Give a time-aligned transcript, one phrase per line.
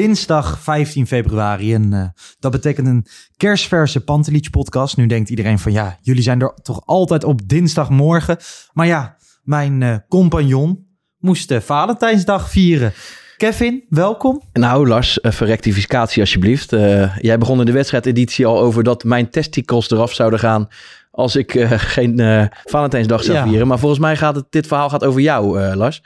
[0.00, 1.74] Dinsdag 15 februari.
[1.74, 4.96] En eh, dat betekent een kerstverse Pantelich podcast.
[4.96, 8.36] Nu denkt iedereen van ja, jullie zijn er toch altijd op dinsdagmorgen.
[8.72, 10.86] Maar ja, mijn eh, compagnon
[11.18, 12.92] moest eh, Valentijnsdag vieren.
[13.36, 14.42] Kevin, welkom.
[14.52, 16.70] Nou, Lars, even rectificatie alsjeblieft.
[17.20, 20.68] Jij begon in de wedstrijdeditie al over dat mijn testicles eraf zouden gaan
[21.10, 23.44] als ik eh, geen eh, Valentijnsdag zou Ja.
[23.46, 23.66] vieren.
[23.66, 26.02] Maar volgens mij gaat het, dit verhaal gaat over jou, eh, Lars.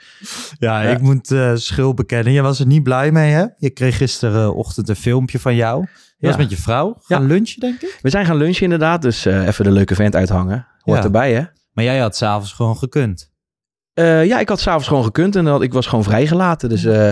[0.59, 2.33] Ja, ik moet schuld bekennen.
[2.33, 3.45] Je was er niet blij mee, hè?
[3.57, 5.85] Je kreeg gisterenochtend een filmpje van jou.
[6.17, 7.27] Je was met je vrouw gaan Ja.
[7.27, 7.99] lunchen, denk ik.
[8.01, 10.67] We zijn gaan lunchen inderdaad, dus even de leuke vent uithangen.
[10.79, 11.43] Hoort erbij, hè?
[11.73, 13.33] Maar jij had s'avonds gewoon gekund.
[13.95, 16.69] Eh, ja, ik had s'avonds gewoon gekund en dan, ik was gewoon vrijgelaten.
[16.69, 17.09] Dus, eh,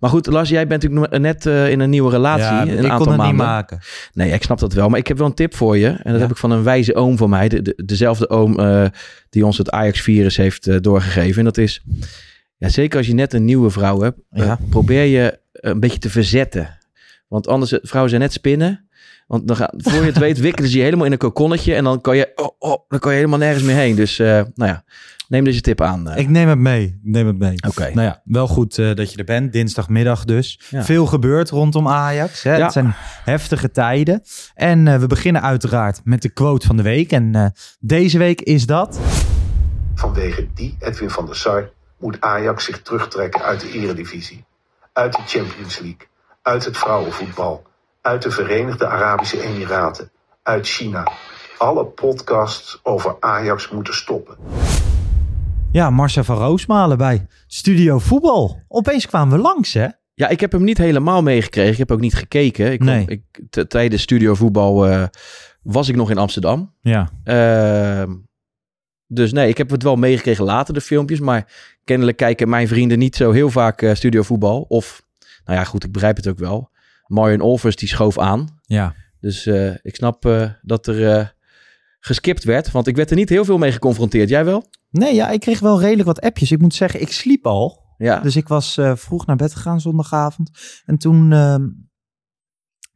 [0.00, 2.44] maar goed, Lars, jij bent natuurlijk net eh, in een nieuwe relatie.
[2.44, 3.26] ja, een ik aantal kon het maanden.
[3.26, 3.78] niet maken.
[4.12, 4.88] Nee, ik snap dat wel.
[4.88, 5.86] Maar ik heb wel een tip voor je.
[5.86, 6.18] En dat Ja.
[6.20, 7.48] heb ik van een wijze oom van mij.
[7.48, 8.56] De, de- dezelfde oom
[9.30, 11.38] die ons het Ajax-virus heeft doorgegeven.
[11.38, 11.82] En dat is,
[12.56, 14.58] ja, zeker als je net een nieuwe vrouw hebt, Ja.
[14.70, 16.78] probeer je een beetje te verzetten.
[17.28, 18.88] Want anders, vrouwen zijn net spinnen.
[19.26, 21.74] Want dan ga, voor je het weet wikkelen ze je helemaal in een kokonnetje.
[21.74, 23.94] En dan kan je, oh, oh, dan kan je helemaal nergens meer heen.
[23.94, 24.84] Dus, nou ja,
[25.28, 26.08] neem deze tip aan.
[26.10, 26.16] eh.
[26.18, 27.00] Ik neem het mee.
[27.02, 27.54] Neem het mee.
[27.68, 27.90] Oké.
[27.94, 29.52] Nou ja, wel goed eh, dat je er bent.
[29.52, 30.60] Dinsdagmiddag dus.
[30.70, 30.84] Ja.
[30.84, 32.42] Veel gebeurt rondom Ajax.
[32.42, 32.56] Hè?
[32.56, 32.62] Ja.
[32.64, 32.94] Het zijn
[33.24, 34.22] heftige tijden.
[34.54, 37.12] En eh, we beginnen uiteraard met de quote van de week.
[37.12, 37.46] En eh,
[37.80, 39.00] deze week is dat...
[39.94, 44.44] Vanwege die Edwin van der Sar moet Ajax zich terugtrekken uit de Eredivisie,
[44.92, 46.06] uit de Champions League,
[46.42, 47.62] uit het vrouwenvoetbal,
[48.02, 50.10] uit de Verenigde Arabische Emiraten,
[50.42, 51.08] uit China.
[51.58, 54.36] Alle podcasts over Ajax moeten stoppen.
[55.74, 58.62] Ja, Marcel van Roosmalen bij Studio Voetbal.
[58.68, 59.88] Opeens kwamen we langs, hè?
[60.14, 61.72] Ja, ik heb hem niet helemaal meegekregen.
[61.72, 62.72] Ik heb ook niet gekeken.
[62.72, 63.06] Ik, Nee.
[63.06, 63.22] ik,
[63.68, 65.04] tijdens studio voetbal eh,
[65.62, 66.74] was ik nog in Amsterdam.
[66.80, 67.10] Ja.
[67.24, 68.12] Ehm,
[69.06, 71.20] dus nee, ik heb het wel meegekregen later, de filmpjes.
[71.20, 71.52] Maar
[71.84, 74.60] kennelijk kijken mijn vrienden niet zo heel vaak eh, studio voetbal.
[74.68, 75.02] Of,
[75.44, 76.70] nou ja, goed, ik begrijp het ook wel.
[77.06, 78.60] Marion Olvers, die schoof aan.
[78.62, 78.94] Ja.
[79.20, 81.33] Dus eh, ik snap dat er
[82.04, 82.70] geskipt werd.
[82.70, 84.28] Want ik werd er niet heel veel mee geconfronteerd.
[84.28, 84.64] Jij wel?
[84.90, 86.52] Nee, ja, ik kreeg wel redelijk wat appjes.
[86.52, 87.82] Ik moet zeggen, ik sliep al.
[87.96, 88.20] Ja.
[88.20, 90.50] Dus ik was eh, vroeg naar bed gegaan zondagavond.
[90.84, 91.66] En toen, ehm,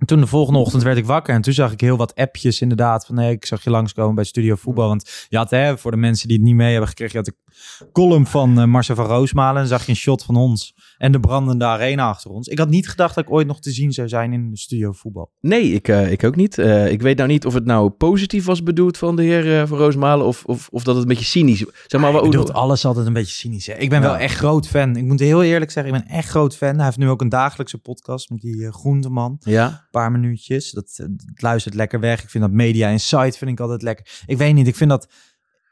[0.04, 1.34] toen de volgende ochtend werd ik wakker.
[1.34, 3.06] En toen zag ik heel wat appjes inderdaad.
[3.06, 4.88] Van nee, ik zag je langskomen bij Studio Voetbal.
[4.88, 7.34] Want je had, hè, voor de mensen die het niet mee hebben gekregen, je had
[7.34, 9.62] de column van eh, Marcel van Roosmalen.
[9.62, 12.48] En zag je een shot van ons en de brandende arena achter ons.
[12.48, 15.30] Ik had niet gedacht dat ik ooit nog te zien zou zijn in Studio Voetbal.
[15.40, 16.58] Nee, ik, eh, ik ook niet.
[16.58, 19.78] Eh, ik weet nou niet of het nou positief was bedoeld van de heer Van
[19.78, 20.26] Roosmalen.
[20.26, 23.06] Of, of, of dat het een beetje cynisch Zeg maar, Ik wat, bedoel, alles altijd
[23.06, 23.66] een beetje cynisch.
[23.66, 23.74] Hè?
[23.74, 24.06] Ik ben Ja.
[24.06, 24.96] wel echt groot fan.
[24.96, 26.74] Ik moet heel eerlijk zeggen, ik ben echt groot fan.
[26.76, 29.36] Hij heeft nu ook een dagelijkse podcast met die groenteman.
[29.40, 30.70] Ja, paar minuutjes.
[30.70, 32.22] Dat, eh, luistert lekker weg.
[32.22, 34.22] Ik vind dat Media Insight vind ik altijd lekker.
[34.26, 35.08] Ik weet niet, ik vind dat...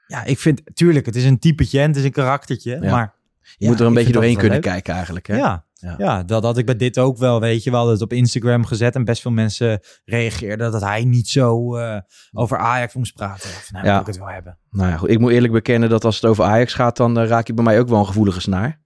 [0.07, 0.63] Ja, ik vind...
[0.75, 2.79] Tuurlijk, het is een typetje en het is een karaktertje.
[2.81, 2.91] Ja.
[2.91, 4.63] Maar je ja, moet er een beetje doorheen kunnen leuk.
[4.63, 5.27] kijken eigenlijk.
[5.27, 5.37] Hè?
[5.37, 5.65] Ja.
[5.75, 5.95] Ja.
[5.99, 6.23] Ja.
[6.23, 7.71] dat had ik bij dit ook wel, weet je.
[7.71, 11.77] We hadden het op Instagram gezet en best veel mensen reageerden dat hij niet zo
[11.77, 12.01] eh,
[12.33, 13.49] over Ajax moest praten.
[13.51, 14.01] Of, nou, Ja.
[14.01, 14.59] ik het wel hebben.
[14.71, 15.09] Nou ja, goed.
[15.11, 17.65] Ik moet eerlijk bekennen dat als het over Ajax gaat, dan eh, raak je bij
[17.65, 18.83] mij ook wel een gevoelige snaar.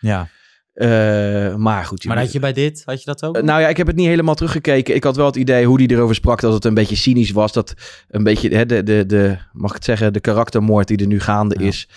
[0.00, 0.28] Ja.
[0.72, 2.04] Eh, maar goed.
[2.04, 3.36] Maar moet- had je bij dit, had je dat ook?
[3.36, 4.94] Eh, Nou ja, ik heb het niet helemaal teruggekeken.
[4.94, 7.52] Ik had wel het idee hoe die erover sprak dat het een beetje cynisch was.
[7.52, 7.74] Dat
[8.08, 11.20] een beetje, hè, de, de, de, mag ik het zeggen, de karaktermoord die er nu
[11.20, 11.66] gaande Ja.
[11.66, 11.88] is.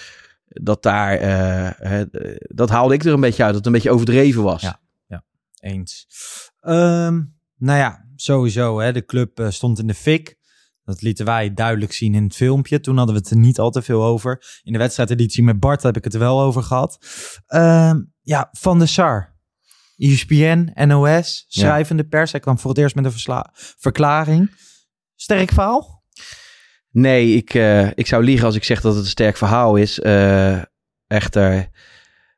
[0.47, 2.03] Dat daar, eh, hè,
[2.39, 3.53] dat haalde ik er een beetje uit.
[3.53, 4.61] Dat het een beetje overdreven was.
[4.61, 4.79] Ja.
[5.59, 6.07] Eens.
[6.61, 7.21] Ehm,
[7.57, 8.79] nou ja, sowieso.
[8.79, 10.37] Hè, de club stond in de fik.
[10.83, 12.79] Dat lieten wij duidelijk zien in het filmpje.
[12.79, 14.59] Toen hadden we het er niet al te veel over.
[14.63, 16.97] In de wedstrijdeditie met Bart heb ik het er wel over gehad.
[17.47, 19.33] Ehm, ja, Van der Sar.
[19.97, 22.31] ESPN, NOS, schrijvende pers.
[22.31, 23.43] Hij kwam voor het eerst met een
[23.77, 24.51] verklaring.
[25.15, 26.03] Sterk verhaal?
[26.91, 29.99] Nee, ik, eh, ik zou liegen als ik zeg dat het een sterk verhaal is.
[29.99, 30.61] Eh,
[31.07, 31.69] echter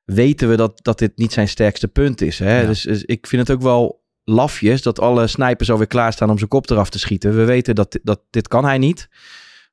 [0.04, 2.40] weten we dat, dat dit niet zijn sterkste punt is.
[2.40, 2.60] Hè?
[2.60, 2.68] Ja.
[2.68, 6.50] Dus, dus ik vind het ook wel lafjes dat alle snijpers alweer klaarstaan om zijn
[6.50, 7.36] kop eraf te schieten.
[7.36, 9.10] We weten dat, dat dit kan hij niet.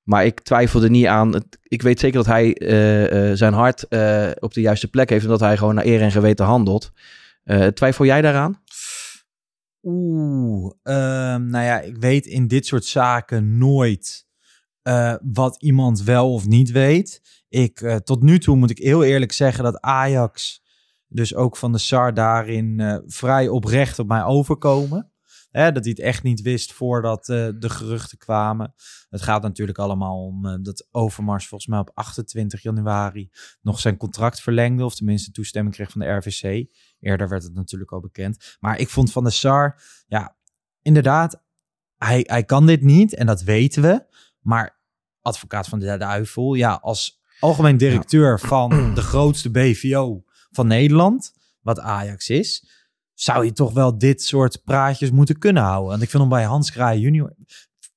[0.04, 1.42] Maar ik twijfel er niet aan.
[1.62, 5.24] Ik weet zeker dat hij eh, eh, zijn hart eh, op de juiste plek heeft
[5.24, 6.92] en dat hij gewoon naar eer en geweten handelt.
[7.74, 8.62] Twijfel jij daaraan?
[9.82, 14.26] Oeh, ehm, nou ja, ik weet in dit soort zaken nooit
[15.22, 17.20] wat iemand wel of niet weet.
[17.48, 20.62] Ik, tot nu toe moet ik heel eerlijk zeggen dat Ajax,
[21.08, 25.13] dus ook van de SAR daarin vrij oprecht op mij overkomen.
[25.54, 28.74] Hè, dat hij het echt niet wist voordat eh, de geruchten kwamen.
[29.08, 33.30] Het gaat natuurlijk allemaal om eh, dat Overmars volgens mij op 28 januari
[33.60, 34.84] nog zijn contract verlengde.
[34.84, 36.66] Of tenminste toestemming kreeg van de RVC.
[37.00, 38.56] Eerder werd het natuurlijk al bekend.
[38.60, 40.36] Maar ik vond van de SAR, ja,
[40.82, 41.42] inderdaad,
[41.96, 44.06] hij, hij kan dit niet en dat weten we.
[44.40, 44.80] Maar
[45.20, 51.80] advocaat van de duivel, ja, als algemeen directeur van de grootste BVO van Nederland, wat
[51.80, 52.68] Ajax is,
[53.14, 55.90] zou je toch wel dit soort praatjes moeten kunnen houden.
[55.90, 57.32] Want ik vind hem bij Hans Kraaij junior,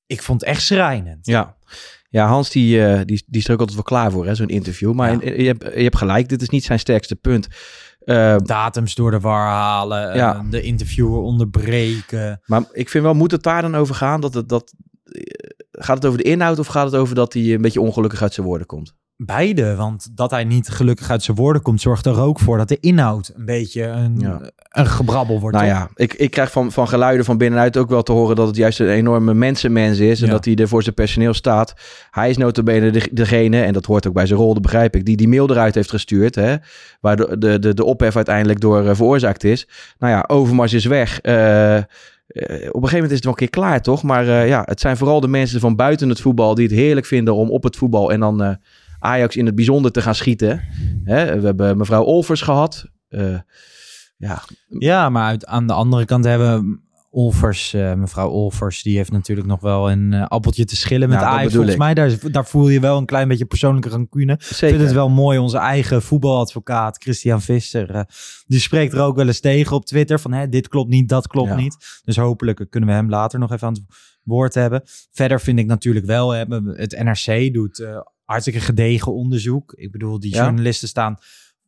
[0.06, 1.26] ik vond het echt schrijnend.
[1.26, 1.56] Ja.
[2.10, 4.48] Ja, Hans die, eh, die, die is er ook altijd wel klaar voor, hè, zo'n
[4.48, 4.94] interview.
[4.94, 5.22] Maar Ja.
[5.22, 7.48] in- je, hebt, je hebt gelijk, dit is niet zijn sterkste punt.
[8.00, 10.36] Eh, Datums door de war halen, Ja.
[10.36, 12.42] eh, de interviewer onderbreken.
[12.46, 14.22] maar ik vind wel, moet het daar dan over gaan?
[14.22, 14.74] Dat het, dat,
[15.72, 18.34] gaat het over de inhoud of gaat het over dat hij een beetje ongelukkig uit
[18.34, 18.94] zijn woorden komt?
[19.20, 22.68] Beide, want dat hij niet gelukkig uit zijn woorden komt, zorgt er ook voor dat
[22.68, 24.40] de inhoud een beetje een, Ja.
[24.70, 25.56] een gebrabbel wordt.
[25.58, 25.78] Nou toch?
[25.78, 28.56] ja, ik, ik krijg van, van geluiden van binnenuit ook wel te horen dat het
[28.56, 30.20] juist een enorme mensenmens is.
[30.22, 30.32] En Ja.
[30.32, 31.74] dat hij er voor zijn personeel staat.
[32.12, 35.06] Hij is notabene de, degene, en dat hoort ook bij zijn rol, dat begrijp ik,
[35.06, 36.36] die die mail eruit heeft gestuurd.
[36.36, 36.56] Hè,
[37.02, 39.68] waar de, de, de, de ophef uiteindelijk door eh, veroorzaakt is.
[40.00, 41.22] Nou ja, Overmars is weg.
[41.22, 41.84] Eh, eh,
[42.72, 44.04] op een gegeven moment is het wel een keer klaar, toch?
[44.04, 47.36] Maar ja, het zijn vooral de mensen van buiten het voetbal die het heerlijk vinden
[47.36, 48.58] om op het voetbal en dan
[49.00, 50.62] Ajax in het bijzonder te gaan schieten.
[51.04, 52.86] Hè, we hebben mevrouw Olvers gehad.
[53.10, 53.40] Eh,
[54.18, 59.12] ja, Ja, maar uit, aan de andere kant hebben Olvers, eh, mevrouw Olvers, die heeft
[59.12, 61.52] natuurlijk nog wel een eh, appeltje te schillen met Nou, Ajax.
[61.54, 61.80] Volgens ik.
[61.80, 64.34] mij, daar, daar voel je wel een klein beetje persoonlijke rancune.
[64.34, 68.06] Ik vind het wel mooi, onze eigen voetbaladvocaat Christian Visser,
[68.48, 71.50] die spreekt er ook wel eens tegen op Twitter van dit klopt niet, dat klopt
[71.50, 71.56] Ja.
[71.56, 72.02] niet.
[72.04, 73.84] Dus hopelijk kunnen we hem later nog even aan het
[74.24, 74.82] woord hebben.
[75.12, 77.88] Verder vind ik natuurlijk wel, hè, het NRC doet
[78.28, 79.74] hartstikke gedegen onderzoek.
[79.74, 81.18] Ik bedoel, die journalisten staan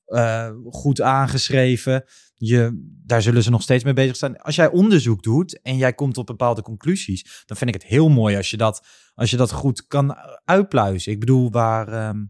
[0.05, 2.03] eh, goed aangeschreven.
[2.35, 4.37] Je, daar zullen ze nog steeds mee bezig zijn.
[4.41, 8.09] Als jij onderzoek doet en jij komt op bepaalde conclusies, dan vind ik het heel
[8.09, 10.15] mooi als je dat, als je dat goed kan
[10.45, 11.11] uitpluizen.
[11.11, 12.25] Ik bedoel, waar, ehm,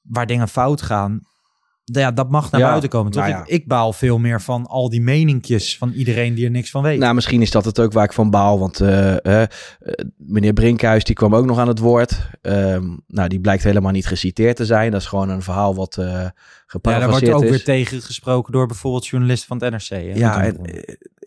[0.00, 1.20] waar dingen fout gaan,
[1.92, 3.12] ja, dat mag naar Ja, buiten komen.
[3.12, 3.22] Toch?
[3.22, 3.42] nou ja.
[3.42, 6.82] ik, ik baal veel meer van al die meninkjes van iedereen die er niks van
[6.82, 6.98] weet.
[6.98, 8.58] Nou, misschien is dat het ook waar ik van baal.
[8.58, 9.48] Want eh, eh, eh,
[10.16, 12.28] meneer Brinkhuis, die kwam ook nog aan het woord.
[12.42, 14.90] Ehm, nou, die blijkt helemaal niet geciteerd te zijn.
[14.90, 16.26] Dat is gewoon een verhaal wat eh
[16.82, 17.50] ja, daar wordt ook is.
[17.50, 20.02] weer tegen gesproken door bijvoorbeeld journalisten van het NRC.
[20.02, 20.56] Hè, ja, en,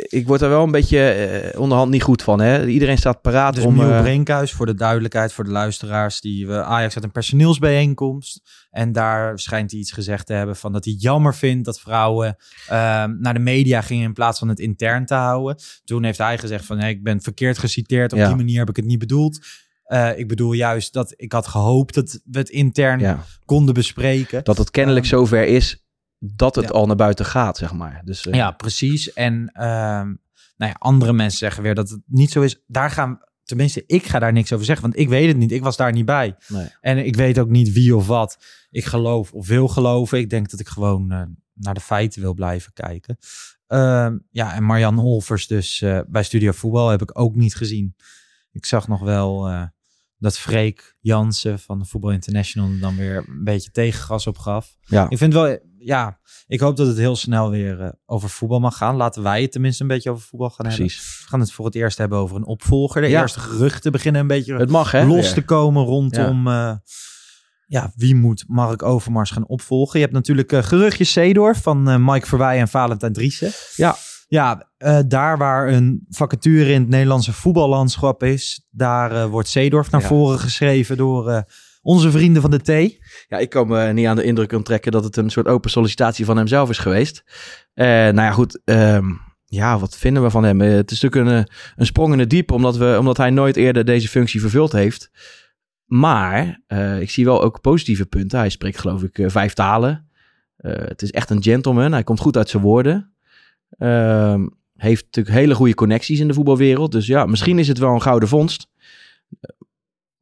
[0.07, 2.39] ik word er wel een beetje eh, onderhand niet goed van.
[2.39, 2.65] Hè?
[2.67, 3.73] Iedereen staat paraat Dus om...
[3.73, 8.41] Miel eh, Brinkhuis, voor de duidelijkheid, voor de luisteraars, die we Ajax uit een personeelsbijeenkomst.
[8.71, 12.35] En daar schijnt hij iets gezegd te hebben van dat hij jammer vindt dat vrouwen
[12.67, 15.57] ehm, naar de media gingen in plaats van het intern te houden.
[15.83, 18.27] Toen heeft hij gezegd van hey, ik ben verkeerd geciteerd, op Ja.
[18.27, 19.39] die manier heb ik het niet bedoeld.
[19.83, 24.43] Eh, ik bedoel juist dat ik had gehoopt dat we het intern ja, konden bespreken.
[24.43, 25.82] dat het kennelijk Ehm, zover is
[26.25, 26.71] dat het ja.
[26.71, 28.01] al naar buiten gaat, zeg maar.
[28.05, 29.13] Dus, eh, Ja, precies.
[29.13, 30.07] En ehm,
[30.57, 32.63] nou ja, andere mensen zeggen weer dat het niet zo is.
[32.67, 35.51] Daar gaan, tenminste, ik ga daar niks over zeggen, want ik weet het niet.
[35.51, 36.35] Ik was daar niet bij.
[36.47, 36.67] Nee.
[36.81, 38.37] En ik weet ook niet wie of wat
[38.69, 40.17] ik geloof of wil geloven.
[40.17, 41.21] Ik denk dat ik gewoon eh,
[41.53, 43.17] naar de feiten wil blijven kijken.
[43.67, 47.95] Ehm, ja, en Marjan Holvers dus eh, bij Studio Voetbal heb ik ook niet gezien.
[48.51, 49.49] Ik zag nog wel
[50.23, 54.77] dat Freek Jansen van de Voetbal International er dan weer een beetje tegengas op gaf.
[54.81, 55.09] Ja.
[55.09, 58.77] Ik vind wel, ja, ik hoop dat het heel snel weer eh, over voetbal mag
[58.77, 58.95] gaan.
[58.95, 60.85] Laten wij het tenminste een beetje over voetbal gaan hebben.
[60.85, 61.19] Precies.
[61.23, 63.01] We gaan het voor het eerst hebben over een opvolger.
[63.01, 63.21] De Ja.
[63.21, 65.05] eerste geruchten beginnen een beetje Het mag, hè?
[65.05, 66.81] los te komen rondom ja.
[67.67, 69.99] ja, wie moet Mark Overmars gaan opvolgen.
[69.99, 73.51] Je hebt natuurlijk eh, geruchtjes Seedorf van eh, Mike Verwij en Valentijn Driessen.
[73.75, 73.95] Ja.
[74.27, 79.91] Ja, eh, daar waar een vacature in het Nederlandse voetballandschap is, daar eh, wordt Seedorf
[79.91, 80.07] naar Ja.
[80.07, 81.41] voren geschreven door eh,
[81.83, 82.97] onze vrienden van de T.
[83.27, 86.25] Ja, ik kan me niet aan de indruk onttrekken dat het een soort open sollicitatie
[86.25, 87.23] van hemzelf is geweest.
[87.73, 88.61] Eh, nou ja, goed.
[88.65, 89.05] ehm,
[89.45, 90.61] ja, wat vinden we van hem?
[90.61, 93.55] Eh, het is natuurlijk een, een sprong in het diep, omdat, we, omdat hij nooit
[93.55, 95.11] eerder deze functie vervuld heeft.
[95.85, 98.39] Maar eh, ik zie wel ook positieve punten.
[98.39, 100.07] Hij spreekt geloof ik vijf talen.
[100.57, 101.91] Het is echt een gentleman.
[101.91, 103.13] Hij komt goed uit zijn woorden.
[103.77, 106.91] Ehm, heeft natuurlijk hele goede connecties in de voetbalwereld.
[106.91, 108.67] Dus ja, misschien is het wel een gouden vondst.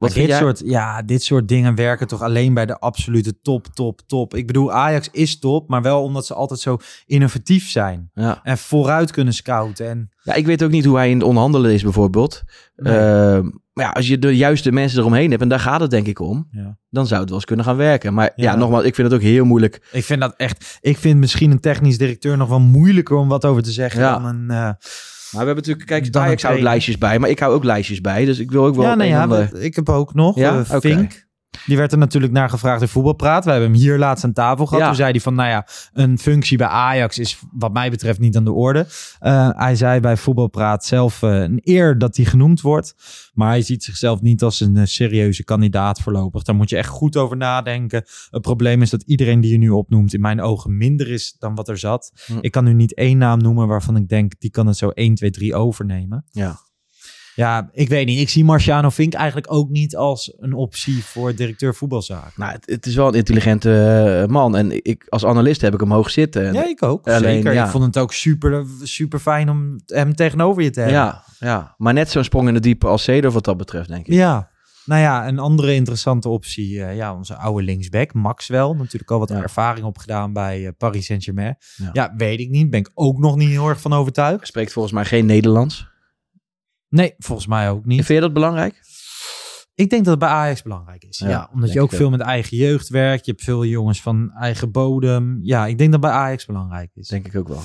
[0.10, 0.38] Vind dit jij?
[0.46, 4.36] soort, ja, dit soort dingen werken toch alleen bij de absolute top, top, top.
[4.36, 8.10] Ik bedoel, Ajax is top, maar wel omdat ze altijd zo innovatief zijn.
[8.14, 8.40] Ja.
[8.44, 9.90] En vooruit kunnen scouten.
[9.90, 12.44] En ja, ik weet ook niet hoe hij in het onderhandelen is bijvoorbeeld.
[12.76, 12.98] Nee.
[12.98, 16.08] Ehm, maar ja, als je de juiste mensen eromheen hebt, en daar gaat het denk
[16.08, 16.78] ik om, Ja.
[16.90, 18.14] dan zou het wel eens kunnen gaan werken.
[18.14, 18.56] Maar ja, Ja.
[18.56, 19.88] nogmaals, ik vind het ook heel moeilijk.
[19.92, 23.46] ik vind dat echt, ik vind misschien een technisch directeur nog wel moeilijker om wat
[23.46, 24.20] over te zeggen Ja.
[24.20, 24.50] dan een...
[24.50, 24.70] eh,
[25.32, 28.02] Maar we hebben natuurlijk, kijk, Dan Ajax houdt lijstjes bij, maar ik hou ook lijstjes
[28.02, 28.26] bij.
[28.26, 30.36] Dus ik wil ook wel ja, een nou ja, we- ik heb ook nog.
[30.36, 30.60] Ja?
[30.60, 31.31] eh.
[31.66, 33.46] Die werd er natuurlijk naar gevraagd in voetbalpraat.
[33.46, 34.82] We hebben hem hier laatst aan tafel gehad.
[34.82, 34.88] Ja.
[34.88, 38.38] Toen zei hij van, nou ja, een functie bij Ajax is wat mij betreft niet
[38.38, 38.88] aan de orde.
[39.20, 42.96] Eh, hij zei bij voetbalpraat zelf eh, een eer dat hij genoemd wordt.
[43.34, 46.44] Maar hij ziet zichzelf niet als een eh, serieuze kandidaat voorlopig.
[46.44, 48.04] Daar moet je echt goed over nadenken.
[48.30, 51.56] Het probleem is dat iedereen die je nu opnoemt in mijn ogen minder is dan
[51.56, 52.12] wat er zat.
[52.26, 52.38] Hm.
[52.42, 55.16] Ik kan nu niet één naam noemen waarvan ik denk, die kan het zo 1,
[55.16, 56.26] 2, 3 overnemen.
[56.32, 56.60] Ja.
[57.36, 58.20] Ja, ik weet niet.
[58.20, 62.32] Ik zie Marciano Vink eigenlijk ook niet als een optie voor directeur voetbalzaken.
[62.36, 63.74] Nou, het, het is wel een intelligente
[64.22, 64.56] eh, man.
[64.56, 66.48] En ik, als analist heb ik hem hoog zitten.
[66.48, 67.08] En- Ja, ik ook.
[67.08, 67.54] Alleen, Zeker.
[67.54, 67.64] ja.
[67.66, 70.98] Ik vond het ook super, super fijn om hem tegenover je te hebben.
[71.00, 74.08] ja, ja, maar net zo'n sprong in de diepe als Cedar wat dat betreft, denk
[74.08, 74.14] ik.
[74.14, 74.50] Ja.
[74.86, 76.84] Nou ja, een andere interessante optie.
[76.84, 78.74] eh, ja, onze oude linksback, Maxwell.
[78.78, 79.42] Natuurlijk al wat Ja.
[79.42, 81.58] ervaring opgedaan bij eh, Paris Saint-Germain.
[81.76, 81.90] Ja.
[81.94, 82.14] Ja.
[82.18, 82.70] weet ik niet.
[82.70, 84.48] Ben ik ook nog niet heel erg van overtuigd.
[84.48, 85.90] Spreekt volgens mij geen Nederlands.
[86.92, 88.06] Nee, volgens mij ook niet.
[88.06, 88.82] Vind je dat belangrijk?
[89.76, 91.18] Ik denk dat het bij Ajax belangrijk is.
[91.18, 93.26] Ja, Ja, omdat je ook veel met eigen jeugd werkt.
[93.26, 95.40] Je hebt veel jongens van eigen bodem.
[95.42, 97.08] Ja, ik denk dat bij Ajax belangrijk is.
[97.08, 97.62] Denk ik ook wel.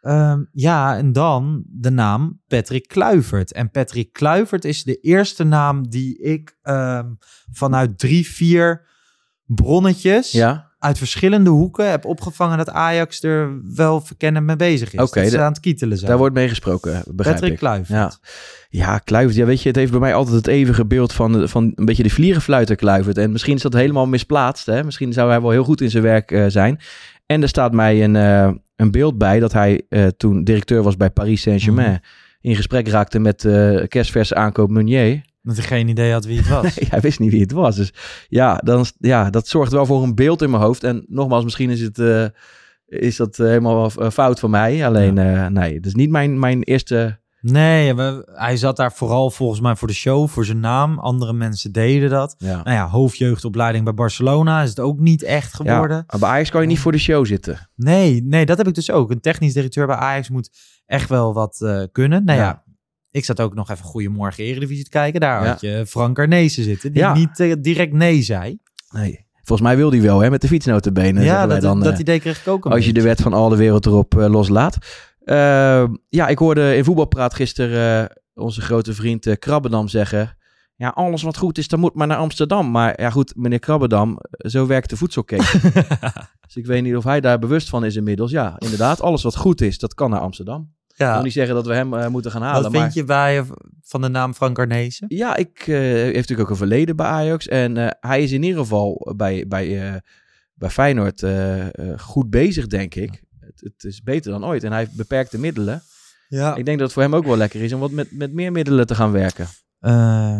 [0.00, 3.52] Ehm, ja, en dan de naam Patrick Kluivert.
[3.52, 7.10] En Patrick Kluivert is de eerste naam die ik ehm,
[7.52, 8.88] vanuit drie, vier
[9.44, 15.00] bronnetjes Ja, uit verschillende hoeken heb opgevangen dat Ajax er wel verkennen mee bezig is.
[15.00, 16.10] Oké, dat ze aan het kietelen zijn.
[16.10, 17.58] daar wordt mee gesproken, begrijp Patrick ik.
[17.58, 17.88] Kluivert.
[17.88, 18.12] Ja.
[18.68, 19.36] Ja, Kluivert.
[19.36, 22.02] Ja, weet je, het heeft bij mij altijd het eeuwige beeld van, van een beetje
[22.02, 23.18] de vliegenfluiter Kluivert.
[23.18, 24.66] En misschien is dat helemaal misplaatst.
[24.66, 24.84] Hè?
[24.84, 26.80] Misschien zou hij wel heel goed in zijn werk eh, zijn.
[27.26, 30.96] En er staat mij een, eh, een beeld bij dat hij eh, toen directeur was
[30.96, 31.90] bij Paris Saint-Germain.
[31.90, 32.00] Mhm.
[32.40, 33.48] In gesprek raakte met
[33.88, 35.20] kerstverse aankoop Meunier.
[35.42, 36.62] Dat hij geen idee had wie het was.
[36.78, 37.76] Nee, hij wist niet wie het was.
[37.76, 37.92] Dus
[38.28, 40.84] ja, dan, ja, dat zorgt wel voor een beeld in mijn hoofd.
[40.84, 42.24] En nogmaals, misschien is, het, eh,
[42.86, 44.86] is dat eh, helemaal eh, fout van mij.
[44.86, 47.18] Alleen, eh, nee, het is niet mijn, mijn eerste...
[47.42, 50.98] Nee, we- hij zat daar vooral volgens mij voor de show, voor zijn naam.
[50.98, 52.34] Andere mensen deden dat.
[52.38, 52.54] Ja.
[52.62, 56.04] Nou ja, hoofdjeugdopleiding bij Barcelona is het ook niet echt geworden.
[56.06, 57.70] Ja, bij Ajax kan je niet voor de show zitten.
[57.76, 59.10] Nee, nee, dat heb ik dus ook.
[59.10, 60.50] Een technisch directeur bij Ajax moet
[60.86, 62.24] echt wel wat kunnen.
[62.24, 62.62] Nou ja.
[63.10, 65.20] Ik zat ook nog even Goedemorgen Eredivisie te kijken.
[65.20, 68.58] Daar had je Frank Arnezen zitten, die niet eh, direct nee zei.
[68.90, 69.28] Nee.
[69.50, 71.22] Volgens mij wil hij wel, hè, met de fietsnotenbenen.
[71.22, 73.48] ja, dat, dan, dat eh, idee kreeg ik ook als je de wet van al
[73.48, 74.78] de wereld erop eh, loslaat.
[75.20, 80.38] Eh, ja, ik hoorde in voetbalpraat gisteren onze grote vriend Krabbedam zeggen...
[80.76, 82.70] Ja, alles wat goed is, dan moet maar naar Amsterdam.
[82.70, 85.60] Maar ja goed, meneer Krabbedam, zo werkt de voedselketen.
[86.46, 88.30] dus ik weet niet of hij daar bewust van is inmiddels.
[88.30, 90.74] Ja, inderdaad, alles wat goed is, dat kan naar Amsterdam.
[91.08, 92.62] Ik wil niet zeggen dat we hem eh, moeten gaan halen.
[92.62, 92.80] Wat maar...
[92.80, 93.44] vind je bij
[93.82, 95.06] van de naam Frank Arnezen?
[95.08, 97.48] Ja, ik eh, heeft natuurlijk ook een verleden bij Ajax.
[97.48, 99.96] En eh, hij is in ieder geval bij, bij, eh,
[100.54, 101.24] bij Feyenoord
[101.96, 103.22] goed bezig, denk ik.
[103.40, 104.64] Het, het is beter dan ooit.
[104.64, 105.82] En hij heeft beperkte middelen.
[106.28, 106.56] Ja.
[106.56, 108.52] Ik denk dat het voor hem ook wel lekker is om wat met, met meer
[108.52, 109.46] middelen te gaan werken.
[109.78, 110.38] Eh,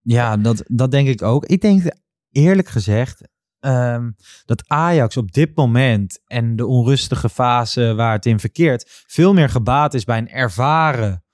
[0.00, 1.46] ja, dat, dat denk ik ook.
[1.46, 1.82] Ik denk
[2.30, 3.20] eerlijk gezegd
[3.66, 4.10] ehm,
[4.44, 9.48] dat Ajax op dit moment en de onrustige fase waar het in verkeert, veel meer
[9.48, 11.24] gebaat is bij een ervaren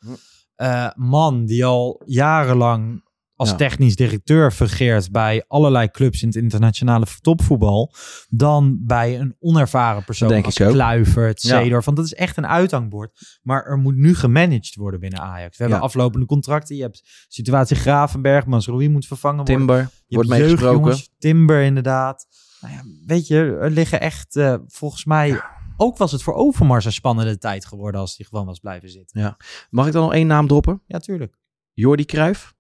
[0.55, 3.05] eh, man die al jarenlang
[3.43, 3.57] als Ja.
[3.57, 7.95] technisch directeur fungeert bij allerlei clubs in het internationale topvoetbal,
[8.29, 10.55] dan bij een onervaren persoon denk als.
[10.55, 11.61] Kluivert, Ja.
[11.61, 11.85] Seedorf.
[11.85, 13.39] Want dat is echt een uithangbord.
[13.43, 15.57] Maar er moet nu gemanaged worden binnen Ajax.
[15.57, 15.85] We hebben Ja.
[15.87, 16.77] aflopende contracten.
[16.77, 19.57] Je hebt situatie Gravenberg, Masrowi moet vervangen worden.
[19.57, 20.97] Timber Je wordt meegesproken.
[21.19, 22.27] Timber inderdaad.
[22.61, 25.41] Nou ja, weet je, er liggen echt eh, volgens mij...
[25.77, 29.37] Ook was het voor Overmars een spannende tijd geworden als hij gewoon was blijven zitten.
[29.71, 30.83] Mag ik dan nog één naam droppen?
[30.87, 31.39] Ja, tuurlijk.
[31.73, 32.55] Jordi Cruijff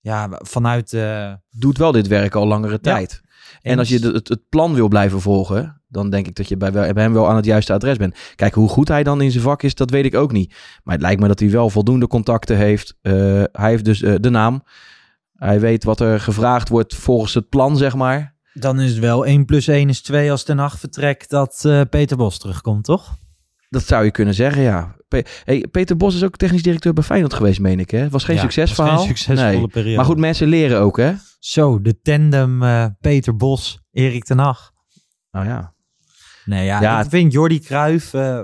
[0.00, 0.92] Ja, vanuit...
[0.92, 3.20] eh, doet wel dit werk al langere tijd.
[3.62, 6.90] En als je het, het plan wil blijven volgen, dan denk ik dat je bij,
[6.94, 8.18] hem wel aan het juiste adres bent.
[8.34, 10.54] Kijk, hoe goed hij dan in zijn vak is, dat weet ik ook niet.
[10.82, 12.96] Maar het lijkt me dat hij wel voldoende contacten heeft.
[13.02, 13.12] Eh,
[13.52, 14.62] hij heeft dus eh, de naam.
[15.34, 18.34] Hij weet wat er gevraagd wordt volgens het plan, zeg maar.
[18.52, 22.16] Dan is het wel 1 plus 1 is 2 als Ten Hag vertrekt dat Peter
[22.16, 23.16] Bos terugkomt, toch?
[23.68, 24.94] Dat zou je kunnen zeggen, ja.
[25.10, 27.90] Pe- hey, Peter Bos is ook technisch directeur bij Feyenoord geweest, meen ik.
[27.90, 28.08] Hè?
[28.08, 28.94] Was geen Ja, succesverhaal.
[28.96, 29.66] was geen succesvolle Nee.
[29.68, 29.96] periode.
[29.96, 31.12] Maar goed, mensen leren ook, hè?
[31.38, 34.72] Zo, de tandem eh, Peter Bos, Erik ten Hag.
[35.30, 35.74] Nou ja.
[36.44, 38.14] Nee, ja, Ja, ik vind Jordi Cruijff...
[38.14, 38.40] eh,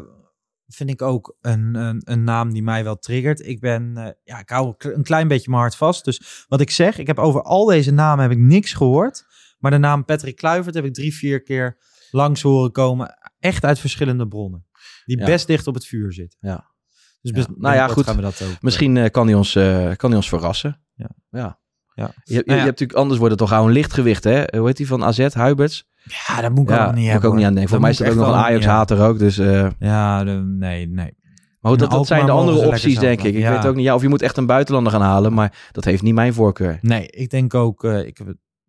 [0.68, 3.46] vind ik ook een, een, een naam die mij wel triggert.
[3.46, 6.04] Ik ben, eh, ja, ik hou een klein beetje mijn hart vast.
[6.04, 9.24] Dus wat ik zeg, ik heb over al deze namen heb ik niks gehoord.
[9.58, 11.78] Maar de naam Patrick Kluivert heb ik drie, vier keer
[12.10, 13.16] langs horen komen.
[13.38, 14.66] Echt uit verschillende bronnen.
[15.06, 16.36] Die best dicht op het vuur zit.
[16.40, 16.74] Ja.
[17.20, 18.04] Dus best, Nou ja, goed.
[18.04, 20.80] Gaan we dat ook, eh, Misschien eh, kan, hij ons, eh, kan hij ons verrassen.
[20.94, 21.08] Ja.
[21.30, 21.58] ja.
[21.94, 22.10] Ja.
[22.24, 24.44] Je, je, Nou je hebt natuurlijk, anders wordt het toch gauw een lichtgewicht, hè?
[24.58, 25.88] Hoe heet die van AZ, Huiberts?
[26.26, 27.22] Ja, dat moet ik ja, allemaal niet moet hebben.
[27.28, 27.70] ik ook niet aan denken.
[27.70, 29.18] Voor mij is dat ook nog een Ajax-hater ook.
[29.18, 31.16] Dus, eh, Ja, de- nee, nee.
[31.60, 33.34] maar goed, dat, zijn de andere opties, denk ik.
[33.34, 33.84] Ik weet ook niet.
[33.84, 36.78] Ja, of je moet echt een buitenlander gaan halen, maar dat heeft niet mijn voorkeur.
[36.80, 38.20] Nee, ik denk ook, eh, ik,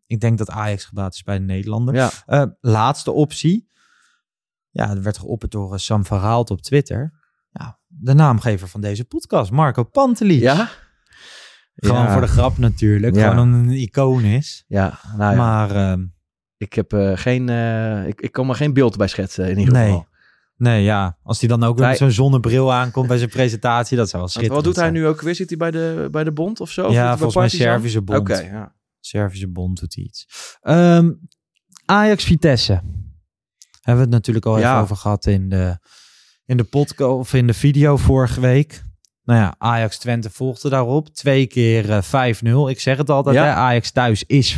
[0.08, 1.96] ik denk dat Ajax gebaat is bij de Nederlander.
[1.96, 3.68] Ja, Eh, laatste optie.
[4.78, 7.14] Ja, er werd geopperd door eh, Sam van Raalt op Twitter.
[7.52, 10.40] Ja, de naamgever van deze podcast, Marco Pantelic.
[10.42, 10.70] ja?
[11.76, 12.12] Gewoon Ja.
[12.12, 13.16] voor de grap natuurlijk.
[13.16, 13.30] Ja.
[13.30, 14.64] Gewoon een icoon is.
[14.68, 15.38] Ja, nou ja.
[15.38, 16.06] Maar ehm,
[16.58, 19.74] Ik, heb, eh, geen, eh, ik, ik kan me geen beeld bij schetsen in ieder
[19.74, 19.86] Nee.
[19.86, 20.08] geval.
[20.56, 21.18] nee, ja.
[21.24, 24.32] Als hij dan ook weer met zo'n zonnebril aankomt bij zijn presentatie, dat zou wel
[24.32, 25.36] schitterend Wat doet hij nu ook weer?
[25.36, 26.92] Zit hij bij de, bij de bond of zo?
[26.92, 27.50] Ja, volgens mij?
[27.50, 28.20] Servische Bond.
[28.20, 28.76] Oké, ja.
[29.00, 30.26] Servische Bond doet hij iets.
[30.62, 31.12] Ehm,
[31.86, 32.82] Ajax Vitesse.
[33.88, 34.70] Hebben we het natuurlijk al Ja.
[34.72, 35.78] even over gehad in de,
[36.46, 38.84] in de podcast of in de video vorige week.
[39.24, 41.08] Nou ja, Ajax Twente volgde daarop.
[41.10, 42.70] Twee keer eh, 5-0.
[42.70, 43.44] Ik zeg het altijd, Ja.
[43.44, 44.58] hè, Ajax thuis is 5-0.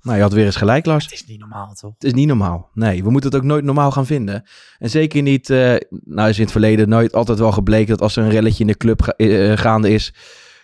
[0.00, 1.04] Nou, je had weer eens gelijk, Lars.
[1.04, 1.92] Het is niet normaal, toch?
[1.94, 2.70] Het is niet normaal.
[2.74, 4.42] Nee, we moeten het ook nooit normaal gaan vinden.
[4.78, 8.16] En zeker niet, eh, nou is in het verleden nooit altijd wel gebleken dat als
[8.16, 10.14] er een relletje in de club ga- eh, gaande is,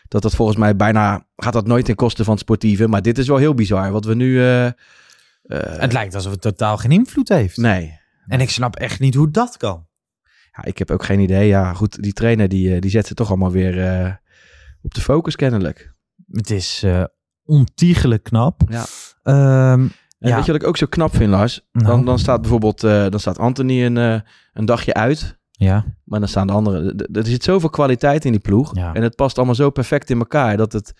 [0.08, 2.88] dat dat volgens mij bijna, gaat dat nooit ten koste van het sportieve.
[2.88, 4.40] Maar dit is wel heel bizar, wat we nu...
[5.50, 7.56] eh, Het lijkt alsof het totaal geen invloed heeft.
[7.56, 9.86] nee, En ik snap echt niet hoe dat kan.
[10.56, 11.46] ja, ik heb ook geen idee.
[11.48, 14.12] Ja, goed, die trainer die, eh, die zet ze toch allemaal weer eh,
[14.82, 15.92] op de focus kennelijk.
[16.30, 16.84] Het is
[17.44, 18.60] ontiegelijk knap.
[18.68, 18.84] Ja.
[19.22, 19.86] Ehm,
[20.18, 20.36] En Ja.
[20.36, 21.60] weet je wat ik ook zo knap vind, Lars?
[21.72, 21.86] Nou.
[21.86, 23.96] Dan, dan staat bijvoorbeeld, dan staat Anthony een,
[24.52, 25.38] een dagje uit.
[25.50, 25.84] ja.
[26.04, 26.96] Maar dan staan de anderen.
[27.12, 28.76] Er zit zoveel kwaliteit in die ploeg.
[28.76, 28.94] Ja.
[28.94, 30.56] En het past allemaal zo perfect in elkaar.
[30.56, 30.92] Dat het.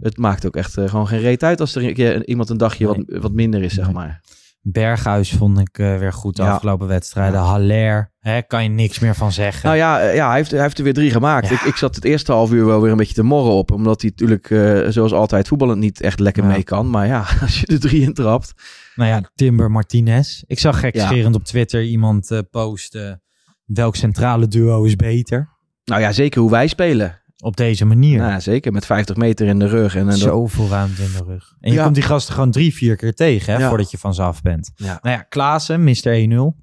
[0.00, 2.56] Het maakt ook echt eh, gewoon geen reet uit als er een keer iemand een
[2.56, 3.04] dagje Nee.
[3.08, 4.20] wat, wat minder is, zeg maar.
[4.66, 6.52] Berghuis vond ik eh, weer goed de Ja.
[6.52, 7.40] afgelopen wedstrijden.
[7.40, 9.64] Haller, hè, kan je niks meer van zeggen.
[9.66, 11.48] Nou ja, eh, ja hij, heeft, hij heeft er weer drie gemaakt.
[11.48, 11.54] Ja.
[11.54, 13.70] Ik, ik zat het eerste half uur wel weer een beetje te morren op.
[13.72, 14.46] Omdat hij natuurlijk,
[14.92, 16.48] zoals altijd, voetballend niet echt lekker Ja.
[16.48, 16.90] mee kan.
[16.90, 18.52] Maar ja, als je er drie in trapt.
[18.94, 20.42] Nou ja, Timber Martinez.
[20.46, 23.22] Ik zag gekscherend op Twitter iemand posten.
[23.64, 25.48] Welk centrale duo is beter?
[25.84, 27.22] Nou ja, zeker hoe wij spelen.
[27.44, 28.18] Op deze manier.
[28.18, 29.94] Nou, zeker met 50 meter in de rug.
[29.94, 31.54] En, en dat- Zoveel ruimte in de rug.
[31.60, 31.82] En je Ja.
[31.82, 34.70] komt die gasten gewoon drie, vier keer tegen hè, voordat je van ze af bent.
[34.74, 34.98] Ja.
[35.02, 36.06] Nou ja, Klaassen, Mr.
[36.12, 36.56] 1-0.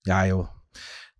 [0.00, 0.48] ja joh,